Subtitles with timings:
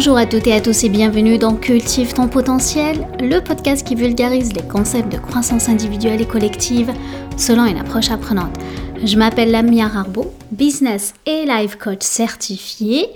[0.00, 3.94] Bonjour à toutes et à tous et bienvenue dans Cultive ton potentiel, le podcast qui
[3.94, 6.90] vulgarise les concepts de croissance individuelle et collective
[7.36, 8.56] selon une approche apprenante.
[9.04, 13.08] Je m'appelle Lamia Harbo, business et life coach certifié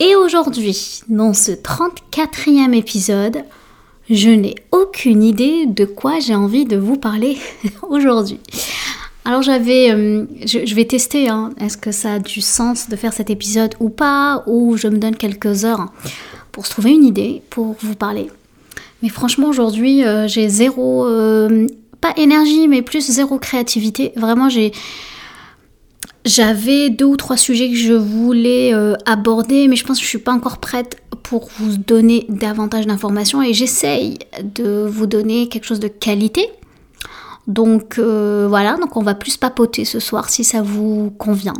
[0.00, 3.44] et aujourd'hui, dans ce 34e épisode,
[4.08, 7.36] je n'ai aucune idée de quoi j'ai envie de vous parler
[7.82, 8.40] aujourd'hui.
[9.26, 13.14] Alors j'avais, euh, je, vais tester, hein, est-ce que ça a du sens de faire
[13.14, 15.86] cet épisode ou pas, ou je me donne quelques heures
[16.52, 18.28] pour se trouver une idée, pour vous parler.
[19.02, 21.66] Mais franchement aujourd'hui euh, j'ai zéro, euh,
[22.02, 24.12] pas énergie, mais plus zéro créativité.
[24.14, 24.72] Vraiment j'ai,
[26.26, 28.74] j'avais deux ou trois sujets que je voulais
[29.06, 33.42] aborder, mais je pense que je suis pas encore prête pour vous donner davantage d'informations
[33.42, 36.50] et j'essaye de vous donner quelque chose de qualité
[37.46, 41.54] donc euh, voilà, donc on va plus papoter ce soir si ça vous convient.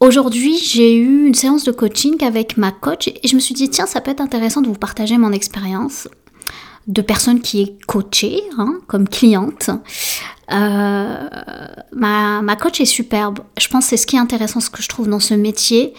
[0.00, 3.68] Aujourd'hui, j'ai eu une séance de coaching avec ma coach et je me suis dit
[3.68, 6.08] tiens, ça peut être intéressant de vous partager mon expérience
[6.86, 9.68] de personne qui est coachée hein, comme cliente.
[10.52, 11.28] Euh,
[11.92, 13.40] ma, ma coach est superbe.
[13.58, 15.92] Je pense que c'est ce qui est intéressant, ce que je trouve dans ce métier,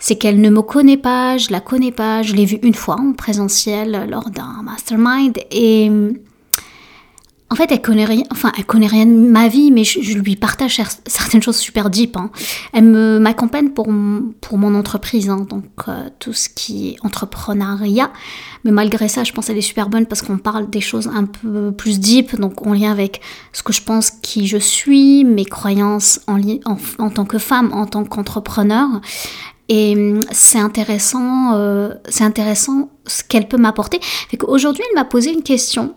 [0.00, 2.96] c'est qu'elle ne me connaît pas, je la connais pas, je l'ai vue une fois
[2.96, 5.90] en présentiel lors d'un mastermind et
[7.54, 10.34] en fait, elle connaît rien, enfin, elle connaît rien de ma vie, mais je, lui
[10.34, 12.16] partage certaines choses super deep.
[12.16, 12.30] Hein.
[12.72, 13.86] Elle m'accompagne pour,
[14.40, 18.10] pour mon entreprise, hein, donc euh, tout ce qui est entrepreneuriat.
[18.64, 21.26] Mais malgré ça, je pense qu'elle est super bonne parce qu'on parle des choses un
[21.26, 23.20] peu plus deep, donc en lien avec
[23.52, 27.72] ce que je pense, qui je suis, mes croyances en, en, en tant que femme,
[27.72, 28.88] en tant qu'entrepreneur.
[29.68, 34.00] Et c'est intéressant, euh, c'est intéressant ce qu'elle peut m'apporter.
[34.48, 35.94] Aujourd'hui, elle m'a posé une question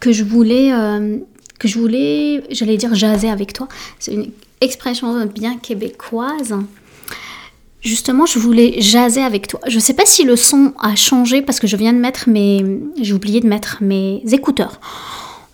[0.00, 1.18] que je voulais, euh,
[1.58, 3.68] que je voulais, j'allais dire jaser avec toi.
[3.98, 4.30] C'est une
[4.60, 6.54] expression bien québécoise.
[7.80, 9.60] Justement, je voulais jaser avec toi.
[9.68, 12.28] Je ne sais pas si le son a changé parce que je viens de mettre
[12.28, 12.64] mes,
[13.00, 14.80] j'ai oublié de mettre mes écouteurs.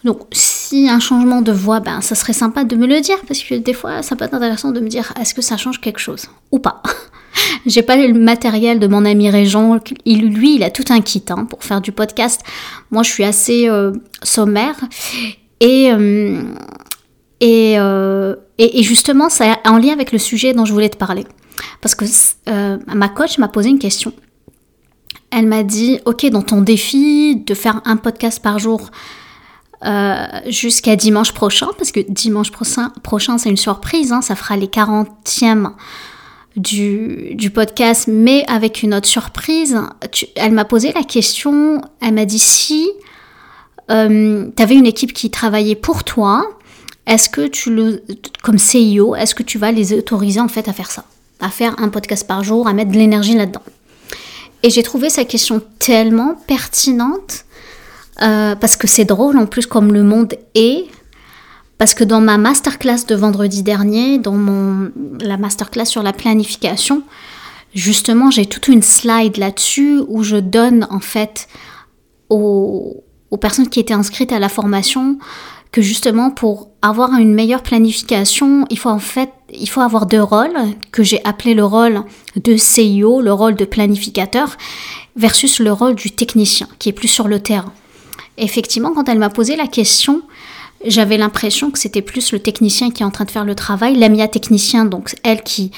[0.04, 3.42] Donc, si un changement de voix, ben, ça serait sympa de me le dire parce
[3.42, 5.98] que des fois, ça peut être intéressant de me dire est-ce que ça change quelque
[5.98, 6.82] chose ou pas?
[7.66, 9.78] J'ai pas le matériel de mon ami Régent.
[10.04, 12.42] Il, lui, il a tout un kit hein, pour faire du podcast.
[12.90, 13.92] Moi, je suis assez euh,
[14.22, 14.76] sommaire.
[15.60, 16.42] Et, euh,
[17.42, 21.26] euh, et, et, justement, ça en lien avec le sujet dont je voulais te parler.
[21.80, 22.04] Parce que
[22.94, 24.12] ma coach m'a posé une question.
[25.30, 28.90] Elle m'a dit, OK, dans ton défi de faire un podcast par jour,
[30.48, 34.66] jusqu'à dimanche prochain, parce que dimanche prochain, prochain c'est une surprise, hein, ça fera les
[34.66, 35.72] 40e
[36.56, 39.76] du, podcast, mais avec une autre surprise.
[40.36, 42.90] elle m'a posé la question, elle m'a dit si
[43.90, 46.44] euh, tu avais une équipe qui travaillait pour toi,
[47.06, 48.02] est-ce que tu le,
[48.42, 51.04] comme CEO, est-ce que tu vas les autoriser en fait à faire ça,
[51.40, 53.62] à faire un podcast par jour, à mettre de l'énergie là-dedans.
[54.62, 57.44] Et j'ai trouvé sa question tellement pertinente
[58.22, 60.86] euh, parce que c'est drôle en plus comme le monde est
[61.84, 64.38] parce que dans ma masterclass de vendredi dernier, dans
[65.20, 67.02] la masterclass sur la planification,
[67.74, 71.46] justement, j'ai toute une slide là-dessus où je donne en fait
[72.30, 75.18] aux, aux, personnes qui étaient inscrites à la formation
[75.72, 80.22] que justement pour avoir une meilleure planification, il faut en fait il faut avoir deux
[80.22, 80.56] rôles
[80.90, 82.00] que j'ai appelé le rôle
[82.42, 84.56] de CIO, le rôle de planificateur
[85.16, 87.74] versus le rôle du technicien qui est plus sur le terrain.
[88.38, 90.22] Effectivement, quand elle m'a posé la question,
[90.86, 93.96] j'avais l'impression que c'était plus le technicien qui est en train de faire le travail,
[93.96, 95.70] l'AMIA technicien, donc elle qui,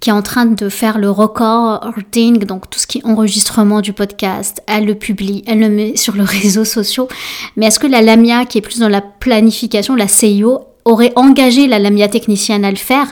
[0.00, 3.92] qui est en train de faire le recording, donc tout ce qui est enregistrement du
[3.92, 7.08] podcast, elle le publie, elle le met sur les réseaux sociaux.
[7.56, 11.66] Mais est-ce que la Lamia, qui est plus dans la planification, la CIO, aurait engagé
[11.66, 13.06] la Lamia technicienne à le faire?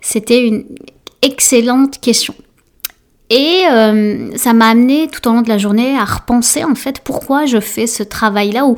[0.00, 0.64] C'était une
[1.22, 2.34] excellente question.
[3.32, 7.00] Et euh, ça m'a amené tout au long de la journée à repenser en fait
[7.00, 8.76] pourquoi je fais ce travail-là ou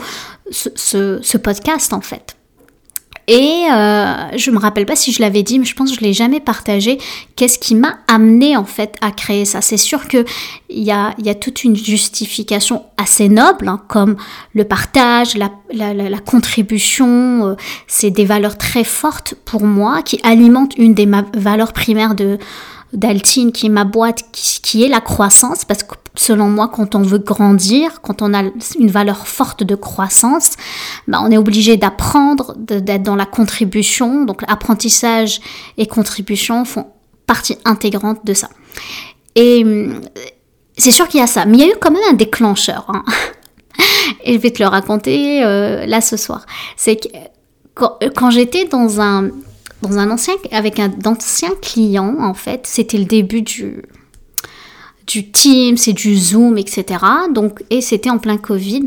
[0.48, 2.36] ce, podcast en fait.
[3.26, 6.02] Et euh, je me rappelle pas si je l'avais dit, mais je pense que je
[6.02, 6.98] l'ai jamais partagé.
[7.34, 9.60] Qu'est-ce qui m'a amené en fait à créer ça?
[9.60, 10.24] C'est sûr que
[10.68, 14.16] il y a, toute une justification assez noble, hein, comme
[14.52, 15.50] le partage, la,
[16.24, 17.48] contribution.
[17.48, 17.54] Euh,
[17.88, 22.38] c'est des valeurs très fortes pour moi qui alimentent une des valeurs primaires de
[22.94, 27.02] d'Altine, qui est ma boîte, qui, est la croissance, parce que selon moi, quand on
[27.02, 28.42] veut grandir, quand on a
[28.78, 30.52] une valeur forte de croissance,
[31.08, 34.24] ben on est obligé d'apprendre, d'être dans la contribution.
[34.24, 35.40] Donc apprentissage
[35.76, 36.86] et contribution font
[37.26, 38.48] partie intégrante de ça.
[39.34, 40.00] Et hum,
[40.76, 42.86] c'est sûr qu'il y a ça, mais il y a eu quand même un déclencheur.
[42.88, 43.04] Hein.
[44.24, 46.46] Et je vais te le raconter euh, là ce soir.
[46.76, 47.08] C'est que
[47.74, 49.30] quand, quand j'étais dans un,
[49.86, 53.82] dans un ancien, avec un ancien client, en fait, c'était le début du,
[55.06, 56.84] du Teams et du Zoom, etc.
[57.32, 58.86] Donc, et c'était en plein Covid.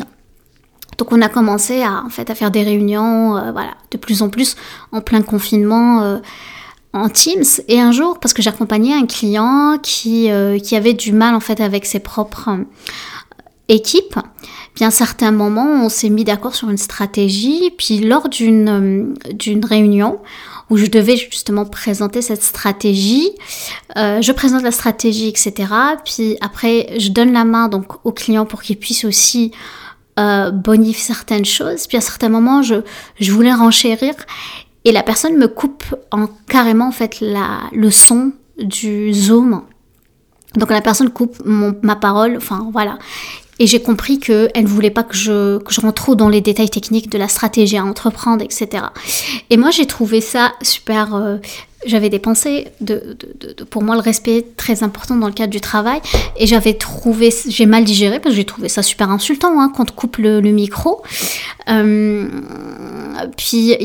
[0.97, 4.21] Donc on a commencé à, en fait, à faire des réunions, euh, voilà, de plus
[4.21, 4.55] en plus
[4.91, 6.17] en plein confinement euh,
[6.93, 7.43] en Teams.
[7.67, 11.39] Et un jour, parce que j'accompagnais un client qui, euh, qui avait du mal en
[11.39, 12.49] fait avec ses propres
[13.69, 14.17] équipes,
[14.75, 17.71] bien à un certain moment, on s'est mis d'accord sur une stratégie.
[17.77, 20.19] Puis lors d'une d'une réunion,
[20.69, 23.29] où je devais justement présenter cette stratégie.
[23.95, 25.53] Euh, je présente la stratégie, etc.
[26.03, 29.51] Puis après, je donne la main donc au client pour qu'il puisse aussi
[30.19, 31.87] euh, bonifier certaines choses.
[31.87, 32.75] Puis à certains moments, je,
[33.19, 34.13] je voulais renchérir
[34.83, 39.63] et la personne me coupe en carrément en fait la, le son du zoom.
[40.55, 42.97] Donc la personne coupe mon, ma parole, enfin voilà.
[43.59, 46.41] Et j'ai compris qu'elle ne voulait pas que je, que je rentre trop dans les
[46.41, 48.85] détails techniques de la stratégie à entreprendre, etc.
[49.49, 51.37] Et moi, j'ai trouvé ça super euh,
[51.85, 55.51] j'avais des pensées de, de, de, pour moi le respect très important dans le cadre
[55.51, 55.99] du travail
[56.35, 59.91] et j'avais trouvé j'ai mal digéré parce que j'ai trouvé ça super insultant hein, quand
[59.91, 61.03] on coupe le, le micro
[61.69, 62.27] euh,
[63.35, 63.75] puis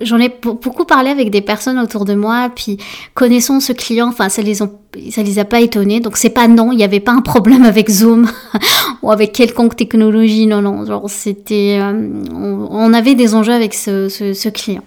[0.00, 2.50] j'en ai beaucoup parlé avec des personnes autour de moi.
[2.54, 2.78] Puis
[3.14, 4.58] connaissons ce client enfin ça les
[4.94, 6.00] les a pas étonnés.
[6.00, 8.28] Donc c'est pas non il n'y avait pas un problème avec Zoom
[9.02, 10.46] ou avec quelconque technologie.
[10.46, 14.82] Non non genre c'était euh, on, avait des enjeux avec ce, ce client.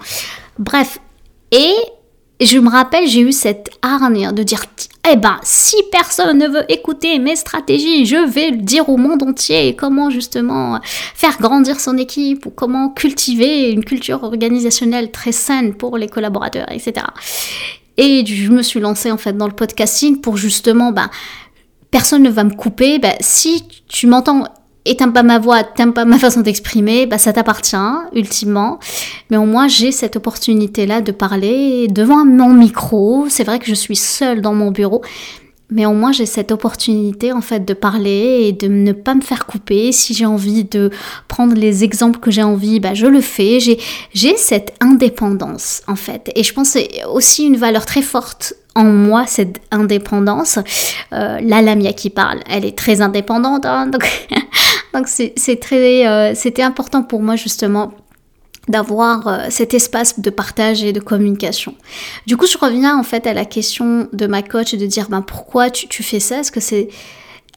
[0.60, 1.00] Bref.
[1.52, 1.74] Et
[2.40, 4.64] je me rappelle, j'ai eu cette hargne de dire,
[5.12, 9.76] eh ben, si personne ne veut écouter mes stratégies, je vais dire au monde entier
[9.76, 15.98] comment justement faire grandir son équipe ou comment cultiver une culture organisationnelle très saine pour
[15.98, 17.08] les collaborateurs, etc.
[17.98, 21.10] Et je me suis lancée en fait dans le podcasting pour justement, ben,
[21.90, 23.00] personne ne va me couper.
[23.00, 24.44] Ben, si tu m'entends
[24.88, 27.76] et t'aimes pas ma voix, t'aimes pas ma façon d'exprimer, bah ça t'appartient
[28.14, 28.80] ultimement.
[29.30, 33.26] Mais au moins j'ai cette opportunité là de parler devant mon micro.
[33.30, 35.02] C'est vrai que je suis seule dans mon bureau,
[35.70, 39.22] mais au moins j'ai cette opportunité en fait de parler et de ne pas me
[39.22, 39.92] faire couper.
[39.92, 40.90] Si j'ai envie de
[41.28, 43.60] prendre les exemples que j'ai envie, bah je le fais.
[43.60, 43.78] J'ai
[44.14, 48.54] j'ai cette indépendance en fait, et je pense que c'est aussi une valeur très forte
[48.78, 50.60] en moi cette indépendance.
[51.12, 54.08] Euh, la Lamia qui parle, elle est très indépendante, hein, donc
[54.94, 57.94] donc c'est très, euh, c'était important pour moi justement
[58.68, 61.76] d'avoir euh, cet espace de partage et de communication.
[62.26, 65.22] Du coup, je reviens en fait à la question de ma coach de dire ben
[65.22, 66.40] pourquoi tu, fais ça?
[66.40, 66.90] Est-ce que c'est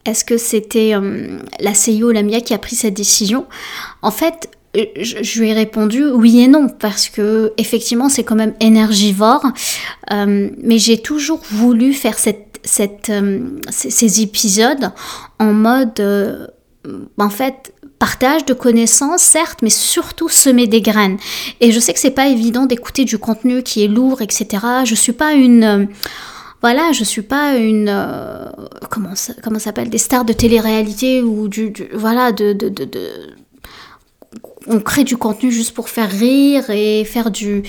[0.07, 3.47] est-ce que c'était euh, la CEO Lamia qui a pris cette décision?
[4.03, 8.55] En fait, je, lui ai répondu oui et non parce que effectivement c'est quand même
[8.61, 9.45] énergivore,
[10.09, 13.11] mais j'ai toujours voulu faire cette, cette,
[13.71, 14.93] ces, ces, épisodes
[15.41, 16.01] en mode
[17.19, 21.19] en fait, partage de connaissances, certes, mais surtout semer des graines.
[21.61, 24.47] Et je sais que c'est pas évident d'écouter du contenu qui est lourd, etc.
[24.85, 25.85] Je suis pas une, euh,
[26.63, 28.47] voilà, je suis pas une, euh,
[28.91, 32.57] comment ça, s'appelle, des stars de télé-réalité ou du, voilà, de,
[34.67, 37.63] on crée du contenu juste pour faire rire et faire du...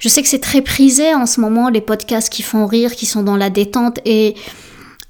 [0.00, 3.06] Je sais que c'est très prisé en ce moment, les podcasts qui font rire, qui
[3.06, 4.34] sont dans la détente, et,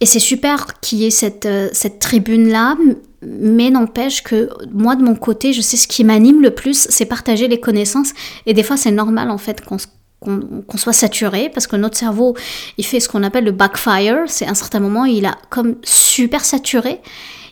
[0.01, 2.77] et c'est super qu'il y ait cette, euh, cette tribune-là,
[3.23, 7.07] mais n'empêche que moi de mon côté, je sais ce qui m'anime le plus, c'est
[7.07, 8.13] partager les connaissances.
[8.47, 12.37] Et des fois, c'est normal en fait qu'on soit saturé parce que notre cerveau,
[12.79, 14.25] il fait ce qu'on appelle le backfire.
[14.27, 17.01] C'est à un certain moment, il a comme super saturé.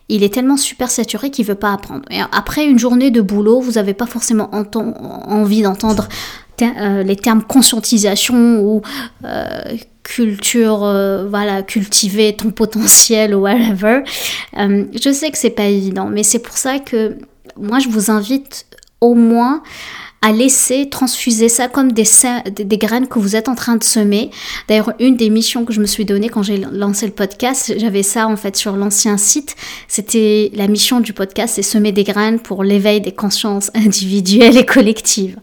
[0.09, 2.03] Il est tellement super saturé qu'il veut pas apprendre.
[2.31, 6.09] Après une journée de boulot, vous n'avez pas forcément envie d'entendre
[6.63, 8.83] euh, les termes conscientisation ou
[9.25, 14.03] euh, culture, euh, voilà, cultiver ton potentiel ou whatever.
[14.57, 17.17] Je sais que c'est pas évident, mais c'est pour ça que
[17.57, 18.67] moi je vous invite
[19.01, 19.63] au moins
[20.33, 22.05] laisser transfuser ça comme des,
[22.51, 24.31] des graines que vous êtes en train de semer.
[24.69, 28.03] D'ailleurs, une des missions que je me suis donnée quand j'ai lancé le podcast, j'avais
[28.03, 29.57] ça en fait sur l'ancien site.
[29.89, 34.67] C'était la mission du podcast, c'est semer des graines pour l'éveil des consciences individuelles et
[34.67, 35.37] collectives.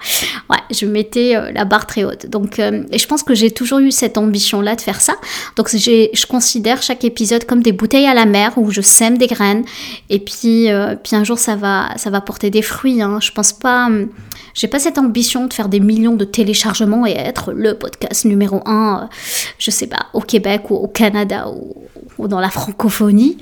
[0.50, 2.28] Ouais, je mettais euh, la barre très haute.
[2.28, 5.16] Donc, euh, et je pense que j'ai toujours eu cette ambition-là de faire ça.
[5.56, 9.28] Donc, je considère chaque épisode comme des bouteilles à la mer où je sème des
[9.28, 9.64] graines.
[10.10, 13.02] Et puis, euh, puis un jour, ça va, ça va porter des fruits.
[13.02, 13.20] Hein.
[13.22, 13.90] Je pense pas,
[14.54, 18.62] j'ai pas cette ambition de faire des millions de téléchargements et être le podcast numéro
[18.66, 19.06] un, euh,
[19.60, 21.48] je sais pas, au Québec ou au Canada
[22.18, 23.38] ou, dans la francophonie.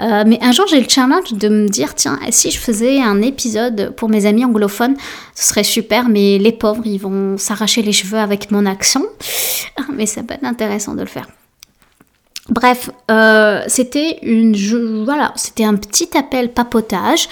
[0.00, 3.20] Euh, mais un jour, j'ai le challenge de me dire, tiens, si je faisais un
[3.20, 4.96] épisode pour mes amis anglophones,
[5.34, 9.02] ce serait super, mais les pauvres, ils vont s'arracher les cheveux avec mon accent.
[9.92, 11.26] Mais ça peut être intéressant de le faire.
[12.48, 17.28] Bref, euh, c'était une, voilà, c'était un petit appel papotage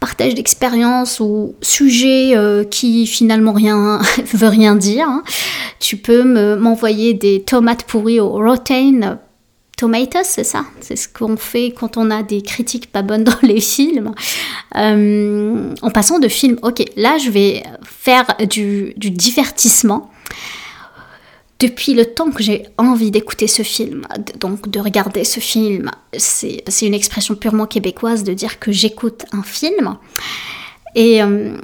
[0.00, 4.00] partage d'expérience ou sujet euh, qui finalement rien
[4.34, 5.22] veut rien dire, hein.
[5.78, 6.24] tu peux
[6.56, 9.18] m'envoyer des tomates pourries au rotain
[9.76, 10.64] tomatoes, c'est ça?
[10.80, 14.12] C'est ce qu'on fait quand on a des critiques pas bonnes dans les films.
[14.76, 20.10] Euh, en passant de film, ok, là je vais faire du, du divertissement
[21.60, 24.06] depuis le temps que j'ai envie d'écouter ce film,
[24.38, 29.42] donc de regarder ce film, c'est une expression purement québécoise de dire que j'écoute un
[29.42, 29.96] film.
[30.94, 31.56] Et euh,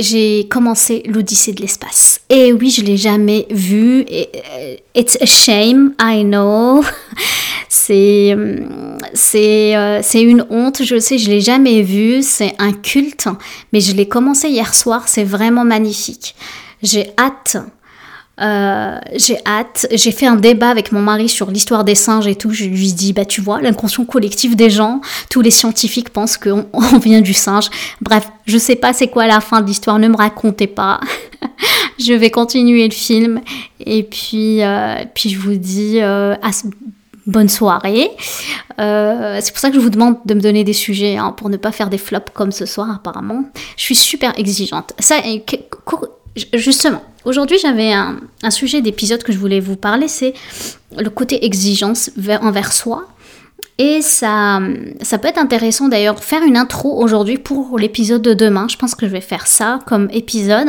[0.00, 2.22] j'ai commencé l'Odyssée de l'espace.
[2.30, 4.06] Et oui, je l'ai jamais vu.
[4.10, 6.82] Euh, it's a shame, I know.
[7.68, 12.22] c'est euh, c'est une honte, je sais, je l'ai jamais vu.
[12.22, 13.28] C'est un culte,
[13.72, 15.08] mais je l'ai commencé hier soir.
[15.08, 16.34] C'est vraiment magnifique.
[16.82, 17.58] J'ai hâte
[18.42, 19.86] euh, j'ai hâte.
[19.92, 22.50] J'ai fait un débat avec mon mari sur l'histoire des singes et tout.
[22.50, 26.66] Je lui dis, bah tu vois, l'inconscient collectif des gens, tous les scientifiques pensent qu'on
[27.02, 27.68] vient du singe.
[28.00, 31.00] Bref, je sais pas c'est quoi la fin de l'histoire, ne me racontez pas.
[31.98, 33.40] je vais continuer le film
[33.80, 36.34] et puis, euh, puis je vous dis euh,
[37.26, 38.10] bonne soirée.
[38.78, 41.56] c'est pour ça que je vous demande de me donner des sujets hein, pour ne
[41.56, 43.44] pas faire des flops comme ce soir apparemment.
[43.76, 44.94] Je suis super exigeante.
[44.98, 45.20] Ça,
[46.54, 48.18] justement, Aujourd'hui, j'avais un,
[48.50, 50.34] sujet d'épisode que je voulais vous parler, c'est
[50.96, 52.10] le côté exigence
[52.40, 53.06] envers soi.
[53.84, 54.60] Et ça,
[55.00, 58.68] ça peut être intéressant d'ailleurs faire une intro aujourd'hui pour l'épisode de demain.
[58.70, 60.68] Je pense que je vais faire ça comme épisode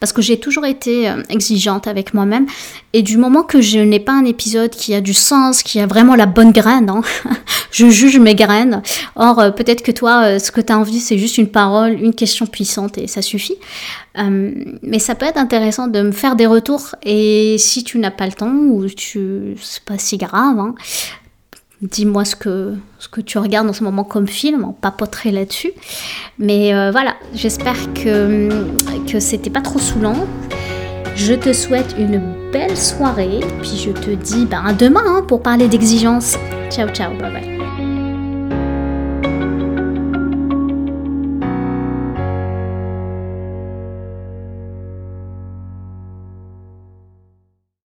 [0.00, 2.46] parce que j'ai toujours été euh, exigeante avec moi-même.
[2.94, 5.86] Et du moment que je n'ai pas un épisode qui a du sens, qui a
[5.86, 7.02] vraiment la bonne graine, hein,
[7.70, 8.82] je juge mes graines.
[9.14, 11.92] Or, euh, peut-être que toi, euh, ce que tu as envie, c'est juste une parole,
[11.92, 13.56] une question puissante et ça suffit.
[14.82, 16.96] mais ça peut être intéressant de me faire des retours.
[17.04, 20.74] Et si tu n'as pas le temps ou tu, c'est pas si grave, hein,
[21.82, 22.74] dis-moi ce que,
[23.24, 25.72] tu regardes en ce moment comme film, on papoterait là-dessus.
[26.38, 28.48] Mais euh, voilà, j'espère que,
[29.10, 30.26] que c'était pas trop saoulant.
[31.14, 35.42] Je te souhaite une belle soirée, puis je te dis ben, à demain hein, pour
[35.42, 36.36] parler d'exigence.
[36.70, 37.57] Ciao, ciao, bye bye.